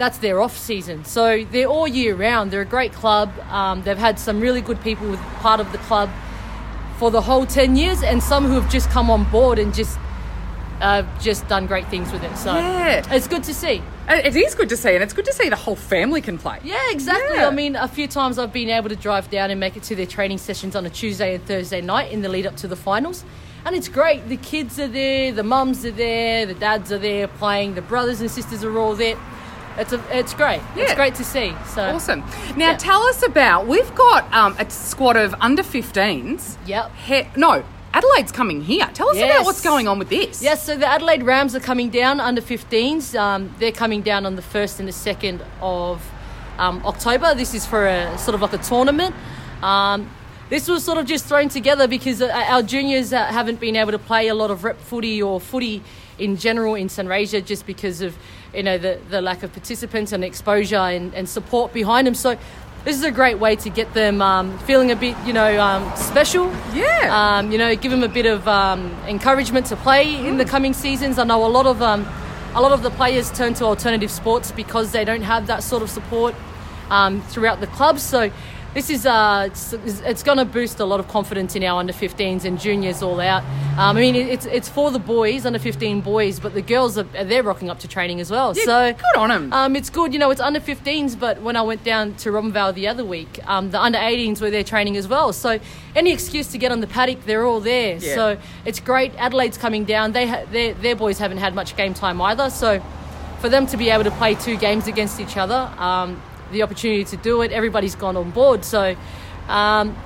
[0.00, 2.50] That's their off season, so they're all year round.
[2.50, 3.28] They're a great club.
[3.50, 6.08] Um, they've had some really good people with part of the club
[6.98, 9.98] for the whole ten years, and some who have just come on board and just
[10.80, 12.34] uh, just done great things with it.
[12.38, 13.14] So Yeah.
[13.14, 13.82] it's good to see.
[14.08, 16.38] Uh, It is good to see, and it's good to see the whole family can
[16.38, 16.58] play.
[16.64, 17.36] Yeah, exactly.
[17.36, 17.48] Yeah.
[17.48, 19.94] I mean, a few times I've been able to drive down and make it to
[19.94, 22.76] their training sessions on a Tuesday and Thursday night in the lead up to the
[22.76, 23.22] finals.
[23.66, 24.26] And it's great.
[24.30, 28.22] The kids are there, the mums are there, the dads are there playing, the brothers
[28.22, 29.16] and sisters are all there.
[29.78, 30.60] It's a, it's great.
[30.76, 31.54] It's great to see.
[31.74, 32.20] So Awesome.
[32.56, 32.76] Now Yeah.
[32.76, 33.66] tell us about.
[33.66, 36.56] We've got um, a squad of under 15s.
[36.66, 36.92] Yep.
[37.06, 38.88] He- no, Adelaide's coming here.
[38.94, 40.42] Tell us about what's going on with this.
[40.42, 43.18] Yes, so the Adelaide Rams are coming down under 15s.
[43.18, 46.08] Um, they're coming down on the 1st and the 2nd of
[46.58, 47.34] um, October.
[47.34, 49.14] This is for a sort of like a tournament.
[49.62, 50.08] Um,
[50.50, 53.92] this was sort of just thrown together because uh, our juniors uh, haven't been able
[53.92, 55.82] to play a lot of rep footy or footy
[56.20, 58.16] in general in Sunraysia just because of
[58.54, 62.14] you know the, the lack of participants and exposure and, and support behind them.
[62.14, 62.36] So
[62.84, 65.90] this is a great way to get them um, feeling a bit you know um,
[65.96, 67.08] special Yeah.
[67.38, 70.72] um, you know, give them a bit of um, encouragement to play in the coming
[70.74, 71.18] seasons.
[71.18, 72.06] I know a lot of um,
[72.54, 75.82] a lot of the players turn to alternative sports because they don't have that sort
[75.82, 76.34] of support
[76.90, 78.02] um, throughout the clubs.
[78.02, 78.30] So
[78.74, 81.92] this is uh, it's, it's going to boost a lot of confidence in our under
[81.92, 83.42] 15s and juniors all out.
[83.80, 87.04] Um, I mean, it's it's for the boys, under 15 boys, but the girls are
[87.04, 88.54] they're rocking up to training as well.
[88.54, 89.50] Yeah, so good on 'em.
[89.54, 90.30] Um, it's good, you know.
[90.30, 93.80] It's under 15s, but when I went down to Robinvale the other week, um, the
[93.80, 95.32] under 18s were there training as well.
[95.32, 95.58] So
[95.96, 97.96] any excuse to get on the paddock, they're all there.
[97.96, 98.14] Yeah.
[98.14, 99.14] So it's great.
[99.16, 100.12] Adelaide's coming down.
[100.12, 102.50] They ha- their their boys haven't had much game time either.
[102.50, 102.82] So
[103.40, 106.20] for them to be able to play two games against each other, um,
[106.52, 108.62] the opportunity to do it, everybody's gone on board.
[108.62, 108.94] So.
[109.48, 109.96] Um,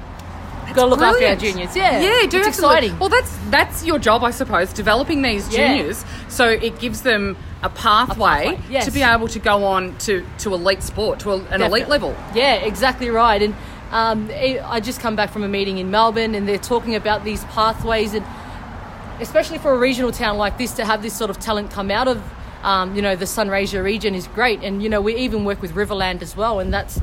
[0.72, 1.76] Got to look after our juniors.
[1.76, 2.98] Yeah, yeah, do it's look- exciting.
[2.98, 5.76] Well, that's that's your job, I suppose, developing these Yeah.
[5.76, 8.84] juniors, so it gives them a pathway, pathway, yes.
[8.84, 12.14] to be able to go on to, to elite sport, to a, an elite level.
[12.34, 13.40] Yeah, exactly right.
[13.42, 13.54] And
[13.90, 17.24] um, I I just come back from a meeting in Melbourne, and they're talking about
[17.24, 18.24] these pathways, and
[19.20, 22.08] especially for a regional town like this to have this sort of talent come out
[22.08, 22.22] of
[22.64, 24.62] um, you know, the Sunraysia region is great.
[24.64, 26.98] And, you know, we even work with Riverland as well, and that's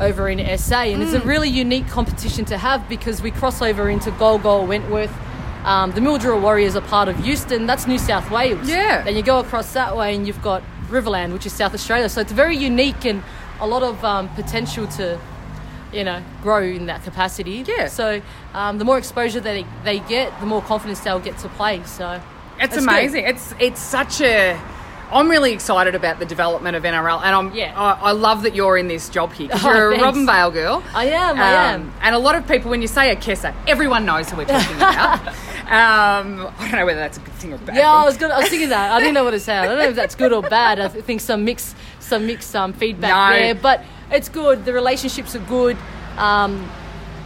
[0.00, 0.80] over in SA.
[0.82, 4.66] And it's a really unique competition to have because we cross over into Gol Gol,
[4.66, 5.12] Wentworth.
[5.64, 8.66] Um, the Mildura Warriors are part of Euston, that's New South Wales.
[8.68, 9.02] Yeah.
[9.02, 12.08] Then you go across that way and you've got Riverland, which is South Australia.
[12.08, 13.22] So it's very unique and
[13.60, 15.20] a lot of um, potential to,
[15.92, 17.62] you know, grow in that capacity.
[17.68, 17.88] Yeah.
[17.88, 18.22] So
[18.54, 21.82] um, the more exposure that they, they get, the more confidence they'll get to play.
[21.84, 22.20] So
[22.58, 22.82] It's good.
[22.84, 23.26] amazing.
[23.26, 24.58] It's it's such a.
[25.12, 27.72] I'm really excited about the development of NRL, and I'm Yeah.
[27.78, 29.98] I, I love that you're in this job here because Oh, you're a.
[29.98, 30.82] Robinvale girl.
[30.94, 31.92] I am, I am.
[32.02, 35.26] And a lot of people, when you say Akesa, everyone knows who we're talking about.
[35.66, 37.76] um, I don't know whether that's a good thing or bad.
[37.76, 38.06] Yeah, I thing.
[38.06, 38.30] was good.
[38.30, 38.92] I was thinking that.
[38.92, 39.56] I didn't know what to say.
[39.56, 40.78] I don't know if that's good or bad.
[40.80, 43.36] I think some mix, some mixed um, feedback No.
[43.38, 44.64] there, but it's good.
[44.64, 45.76] The relationships are good.
[46.18, 46.70] Um,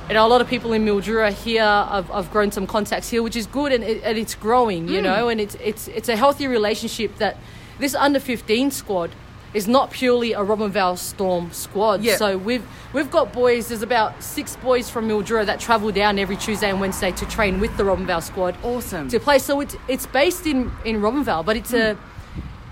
[0.09, 1.65] you know, a lot of people in Mildura here.
[1.65, 4.87] I've, I've grown some contacts here, which is good, and, it, and it's growing.
[4.89, 7.39] You know, and it's it's it's a healthy relationship that
[7.79, 9.11] this under fifteen squad
[9.53, 12.03] is not purely a Robinvale Storm squad.
[12.03, 12.17] Yeah.
[12.17, 13.69] So we've we've got boys.
[13.69, 17.61] There's about six boys from Mildura that travel down every Tuesday and Wednesday to train
[17.61, 19.09] with the Robinvale squad Awesome.
[19.09, 19.39] to play.
[19.39, 21.97] So it's it's based in in Robinvale, but it's a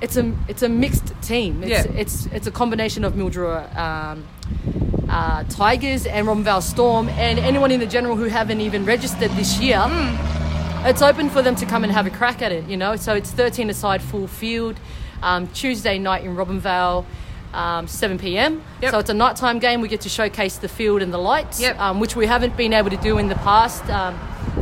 [0.01, 1.63] it's a it's a mixed team.
[1.63, 1.93] It's Yeah.
[2.01, 4.25] it's it's a combination of Mildura um,
[5.09, 9.61] uh, Tigers and Robinvale Storm, and anyone in the general who haven't even registered this
[9.61, 9.79] year.
[10.85, 12.97] It's open for them to come and have a crack at it, you know.
[12.97, 14.79] So it's 13 aside full field,
[15.23, 17.05] um, Tuesday night in Robinvale,
[17.55, 18.63] um, 7 p.m.
[18.83, 18.91] Yep.
[18.91, 19.81] So it's a nighttime game.
[19.81, 21.79] We get to showcase the field and the lights, Yep.
[21.79, 23.85] um, which we haven't been able to do in the past.
[23.91, 24.15] Um,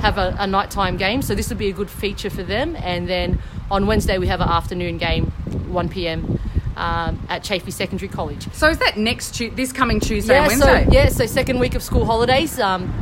[0.03, 2.77] have a, a nighttime game, so this would be a good feature for them.
[2.77, 3.39] And then
[3.71, 6.39] on Wednesday we have an afternoon game, 1 p.m.
[6.77, 8.47] Um, at Chaffey Secondary College.
[8.53, 11.75] So is that next tu- this coming Tuesday Yeah, and so yeah, so second week
[11.75, 12.93] of school holidays, um,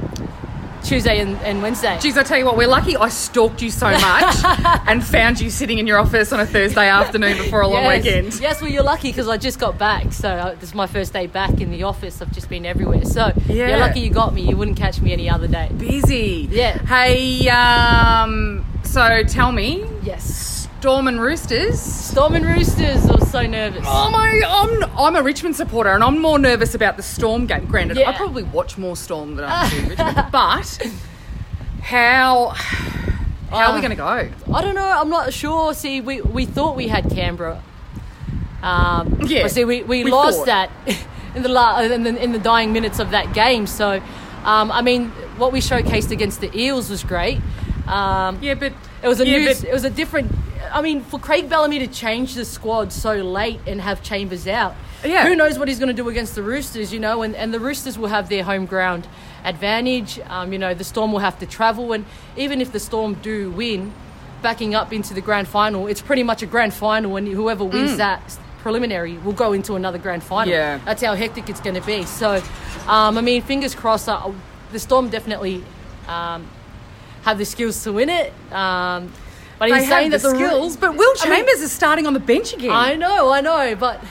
[0.83, 1.97] Tuesday and, and Wednesday.
[1.97, 4.37] Jeez, I tell you what, we're lucky I stalked you so much
[4.87, 8.05] and found you sitting in your office on a Thursday afternoon before a long yes.
[8.05, 8.41] weekend.
[8.41, 10.13] Yes, well, you're lucky because I just got back.
[10.13, 12.23] So uh, this is my first day back in the office.
[12.23, 13.05] I've just been everywhere.
[13.05, 13.69] So Yeah.
[13.69, 14.43] you're lucky you got me.
[14.43, 15.71] You wouldn't catch me any other day.
[15.77, 16.49] Busy.
[16.51, 16.79] Yeah.
[16.87, 20.58] Hey, um, so tell me, Yes.
[20.81, 21.81] Storm and Roosters.
[21.81, 23.05] Storm and Roosters.
[23.07, 23.85] I was so nervous.
[23.85, 27.67] Oh my, I'm, I'm a Richmond supporter and I'm more nervous about the Storm game.
[27.67, 28.11] Granted, Yeah.
[28.11, 30.27] I probably watch more Storm than I do Richmond.
[30.31, 30.87] But
[31.83, 34.31] how, how are we Uh, going to go?
[34.55, 34.87] I don't know.
[34.87, 35.75] I'm not sure.
[35.75, 37.61] See, we, we thought we had Canberra.
[38.63, 40.47] Um, Yeah, But see, we, we, we lost thought.
[40.47, 40.71] that
[41.35, 43.67] in the, la- in the in the dying minutes of that game.
[43.67, 44.01] So,
[44.45, 47.39] um, I mean, what we showcased against the Eels was great.
[47.89, 50.31] Um, Yeah, but It was a Yeah, new, but- it was a different.
[50.73, 54.75] I mean, for Craig Bellamy to change the squad so late and have Chambers out,
[55.05, 55.27] Yeah.
[55.27, 56.93] who knows what he's going to do against the Roosters?
[56.93, 59.07] You know, and, and the Roosters will have their home ground
[59.45, 60.21] advantage.
[60.29, 62.05] Um, you know, the Storm will have to travel, and
[62.37, 63.93] even if the Storm do win,
[64.43, 67.97] backing up into the grand final, it's pretty much a grand final, and whoever wins
[67.97, 70.53] that preliminary will go into another grand final.
[70.53, 70.57] Mm.
[70.57, 70.81] Yeah.
[70.85, 72.05] that's how hectic it's going to be.
[72.05, 72.43] So,
[72.89, 74.09] um, I mean, fingers crossed.
[74.09, 74.33] Uh,
[74.73, 75.65] the Storm definitely.
[76.07, 76.47] Um,
[77.23, 78.33] have the skills to win it.
[78.53, 79.13] Um,
[79.59, 80.77] but they he's saying have that the skills.
[80.77, 82.71] But Will I mean, Chambers is starting on the bench again.
[82.71, 84.03] I know, I know, but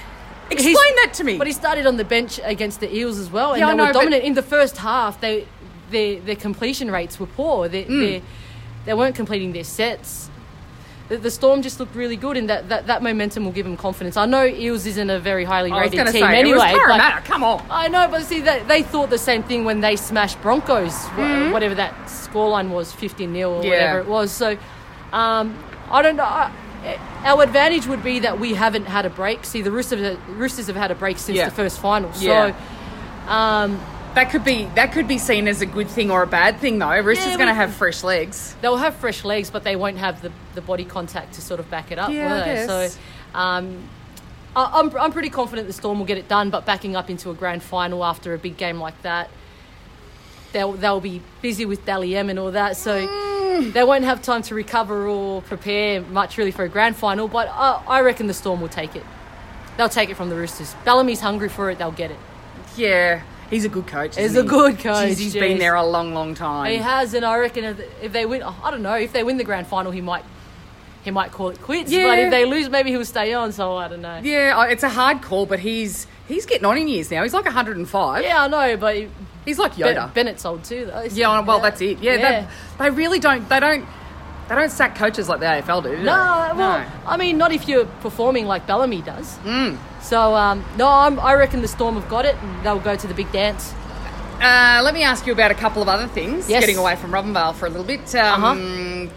[0.50, 1.38] Explain he's- that to me.
[1.38, 3.78] But he started on the bench against the Eels as well, and Yeah, I they
[3.78, 5.20] know, were but- dominant in the first half.
[5.22, 5.46] They
[5.92, 7.68] their their completion rates were poor.
[7.70, 8.00] They Mm.
[8.02, 8.22] they,
[8.86, 10.30] they weren't completing their sets.
[11.10, 13.78] The, the Storm just looked really good, and that, that, that momentum will give them
[13.78, 14.18] confidence.
[14.18, 16.50] I know Eels isn't a very highly I was rated going to team say, anyway.
[16.52, 17.22] it was but- Parramatta.
[17.22, 17.66] Come on.
[17.70, 21.54] I know, but see, they, they thought the same thing when they smashed Broncos, wh-
[21.54, 23.64] whatever that scoreline was, 50 0 or.
[23.64, 23.70] Yeah.
[23.70, 24.32] whatever it was.
[24.34, 24.58] So,
[25.14, 25.58] um,
[25.90, 26.24] I don't know.
[26.24, 26.52] I,
[27.26, 29.44] our advantage would be that we haven't had a break.
[29.46, 31.46] See, the Roosters, Roosters have had a break since Yeah.
[31.50, 32.12] the first final.
[32.14, 32.54] So, Yeah.
[33.28, 33.80] um,
[34.16, 36.80] That could be that could be seen as a good thing or a bad thing
[36.80, 36.90] though.
[37.02, 38.56] Roosters Yeah, going to have fresh legs.
[38.62, 41.70] they'll have fresh legs, but they won't have the, the body contact to sort of
[41.70, 42.10] back it up.
[42.10, 42.54] Yeah, will I they?
[42.66, 42.94] guess.
[42.94, 43.00] So,
[43.38, 43.84] um,
[44.56, 47.30] I, I'm, I'm pretty confident the Storm will get it done, but backing up into
[47.30, 49.30] a grand final after a big game like that,
[50.52, 52.76] they'll, they'll be busy with Dally M and all that.
[52.78, 53.27] So Mm.
[53.58, 53.74] Mm.
[53.74, 57.48] they won't have time to recover or prepare much really for a grand final, but
[57.50, 59.04] I, I reckon the Storm will take it.
[59.78, 60.76] They'll take it from the Roosters.
[60.86, 62.18] Bellamy's hungry for it, they'll get it.
[62.76, 64.16] Yeah, he's a good coach.
[64.16, 64.48] He's isn't a he?
[64.50, 66.72] good coach, Jeez, he's been there a long, long time.
[66.72, 69.44] He has, and I reckon if, they win, I don't know, if they win the
[69.44, 70.24] grand final, he might
[71.04, 71.90] he might call it quits.
[71.90, 72.04] Yeah.
[72.04, 73.54] But if they lose, maybe he'll stay on.
[73.54, 74.20] So I don't know.
[74.22, 77.24] Yeah, it's a hard call, but he's he's getting on in years now.
[77.24, 78.24] He's like 105.
[78.24, 79.08] Yeah, I know, but he-
[79.48, 80.14] he's like Ben- Yoda.
[80.14, 81.08] Bennett's old too, though.
[81.08, 82.00] so- yeah, well, that's it.
[82.00, 82.18] Yeah.
[82.18, 82.48] They,
[82.84, 83.48] they really don't.
[83.50, 83.86] They don't.
[84.48, 85.90] They don't sack coaches like the AFL do.
[85.90, 86.04] do they?
[86.04, 89.38] No, well, I mean, not if you're performing like Bellamy does.
[89.40, 89.78] Mm.
[90.02, 93.08] So, um, no, I'm, I reckon the Storm have got it, and they'll go to
[93.08, 93.74] the big dance.
[94.42, 96.48] Uh, let me ask you about a couple of other things.
[96.50, 96.62] Yes.
[96.62, 98.16] Getting away from Robinvale for a little bit.
[98.16, 99.14] Um, Uh-huh.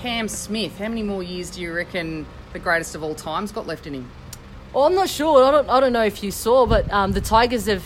[0.00, 0.78] Cam Smith.
[0.78, 3.94] How many more years do you reckon the greatest of all time's got left in
[3.94, 4.10] him?
[4.72, 5.44] Well, I'm not sure.
[5.44, 7.84] I don't, I don't know if you saw, but um, the Tigers have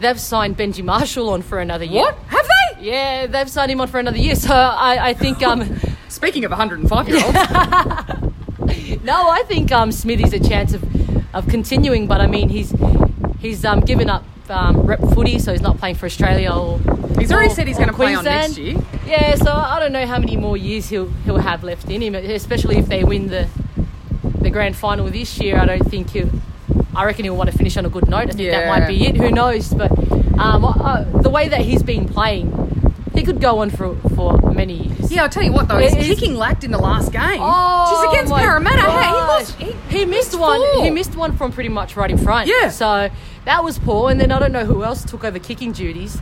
[0.00, 2.02] they've signed Benji Marshall on for another year.
[2.02, 2.18] What?
[2.28, 2.86] Have they?
[2.90, 4.34] Yeah, they've signed him on for another year.
[4.34, 5.78] So I, I think um,
[6.10, 7.34] Speaking of 105 year olds,
[9.04, 10.82] no, I think um, Smithy's a chance of,
[11.34, 12.06] of continuing.
[12.08, 12.74] But I mean, he's
[13.38, 16.50] he's um, given up um, rep footy, so he's not playing for Australia.
[16.52, 16.78] Or
[17.18, 18.76] he's already or- said he's going to play on next year.
[19.06, 22.14] Yeah, so I don't know how many more years he'll he'll have left in him,
[22.16, 23.48] especially if they win the
[24.40, 25.58] the grand final this year.
[25.58, 26.30] I don't think he'll.
[26.94, 28.28] I reckon he'll want to finish on a good note.
[28.30, 29.16] I think that might be it.
[29.16, 29.72] Who knows?
[29.72, 29.90] But
[30.38, 32.50] um, uh, the way that he's been playing,
[33.14, 35.12] he could go on for for many years.
[35.12, 37.38] Yeah, I'll tell you what though, his kicking lacked in the last game.
[37.40, 38.90] Oh, She's against Parramatta.
[38.90, 39.54] Hey, he gosh.
[39.90, 40.60] He, He missed one.
[40.74, 40.84] four.
[40.84, 42.48] He missed one from pretty much right in front.
[42.48, 42.68] Yeah.
[42.70, 43.10] So
[43.44, 44.10] that was poor.
[44.10, 46.18] And then I don't know who else took over kicking duties.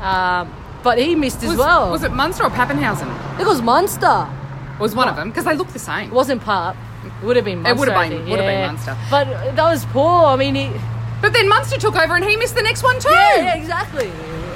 [0.00, 1.90] Um, but he missed as Was, well.
[1.90, 3.40] was it Munster or Papenhuyzen?
[3.40, 4.28] It was Munster.
[4.74, 6.08] It Was one of them because they look the same.
[6.10, 6.76] It wasn't Parp.
[7.04, 7.78] It would have been Munster.
[7.78, 8.66] would have been- would have been.
[8.66, 8.96] Munster.
[9.10, 10.24] But that was poor.
[10.26, 10.70] I mean, he.
[11.20, 13.08] But then Munster took over and he missed the next one too.
[13.10, 14.10] Yeah, yeah, exactly.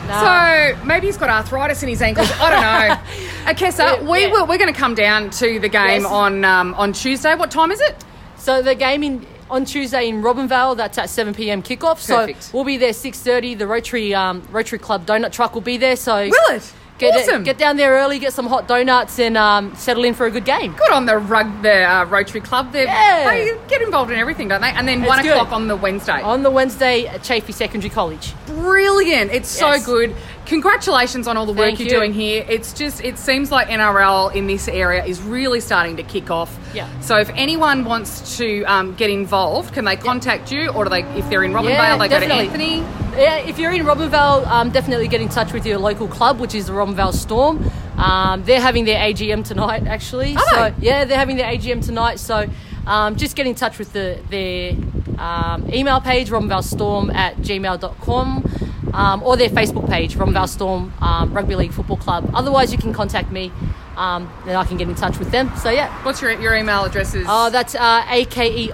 [0.06, 0.72] Nah.
[0.74, 2.30] So maybe he's got arthritis in his ankles.
[2.40, 2.94] I don't know.
[3.52, 4.30] Akesa, Yeah, we yeah.
[4.32, 6.04] will, we're going to come down to the game Yes.
[6.04, 7.34] on um, on Tuesday.
[7.34, 8.04] What time is it?
[8.36, 10.76] So the game in on Tuesday in Robinvale.
[10.76, 12.06] That's at seven pm kickoff.
[12.06, 12.42] Perfect.
[12.44, 13.54] So we'll be there six thirty.
[13.54, 15.96] The Rotary um, Rotary Club donut truck will be there.
[15.96, 16.72] So Will it?
[17.02, 17.42] Get, awesome.
[17.42, 20.44] get down there early, get some hot donuts, and um, settle in for a good
[20.44, 20.72] game.
[20.74, 22.72] Good on the rug, the uh, Rotary Club.
[22.72, 23.28] They're- Yeah.
[23.30, 24.70] They get involved in everything, don't they?
[24.70, 25.32] And then It's one good.
[25.32, 26.20] o'clock on the Wednesday.
[26.22, 28.32] On the Wednesday at Chaffey Secondary College.
[28.46, 29.32] Brilliant.
[29.32, 30.14] It's so good.
[30.52, 31.94] Congratulations on all the work Thank you're you.
[31.94, 32.44] doing here.
[32.46, 36.54] It's just, it seems like NRL in this area is really starting to kick off.
[36.74, 36.90] Yeah.
[37.00, 40.68] So if anyone wants to um, get involved, can they contact you?
[40.68, 42.48] Or do they, if they're in Robinvale, Yeah, they definitely.
[42.48, 42.76] go to Anthony?
[43.18, 46.54] Yeah, if you're in Robinvale, um, definitely get in touch with your local club, which
[46.54, 47.70] is the Robinvale Storm.
[47.96, 50.36] Um, they're having their AGM tonight, actually.
[50.36, 50.86] Are so they?
[50.86, 52.18] yeah, they're having their AGM tonight.
[52.18, 52.46] So
[52.86, 54.72] um, just get in touch with the their
[55.18, 58.61] um, email page, robinvalestorm at gmail.com.
[58.92, 62.30] Um, or their Facebook page, Robinvale Storm um, Rugby League Football Club.
[62.34, 63.52] Otherwise, you can contact me,
[63.96, 65.50] um, then I can get in touch with them.
[65.56, 67.26] So yeah, What's your, your email addresses?
[67.28, 68.70] uh, that's uh, akei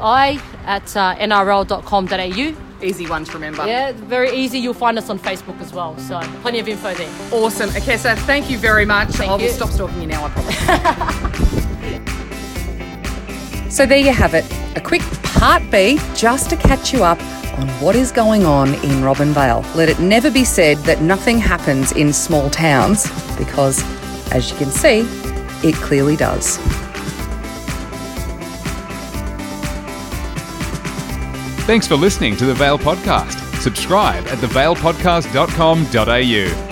[0.64, 2.64] at uh, nrl.com.au.
[2.80, 3.66] Easy one to remember.
[3.66, 4.58] Yeah, very easy.
[4.60, 5.98] You'll find us on Facebook as well.
[5.98, 7.10] So plenty of info there.
[7.32, 7.70] Awesome.
[7.70, 9.08] Okay, so thank you very much.
[9.10, 9.50] Thank I will you.
[9.50, 10.56] stop stalking you now, I promise.
[13.74, 14.44] so there you have it.
[14.76, 17.18] A quick part B just to catch you up
[17.58, 19.64] on what is going on in Robinvale.
[19.74, 23.82] Let it never be said that nothing happens in small towns because,
[24.32, 25.00] as you can see,
[25.66, 26.58] it clearly does.
[31.66, 33.36] Thanks for listening to the Vale Podcast.
[33.60, 36.67] Subscribe at thevalepodcast.com.au.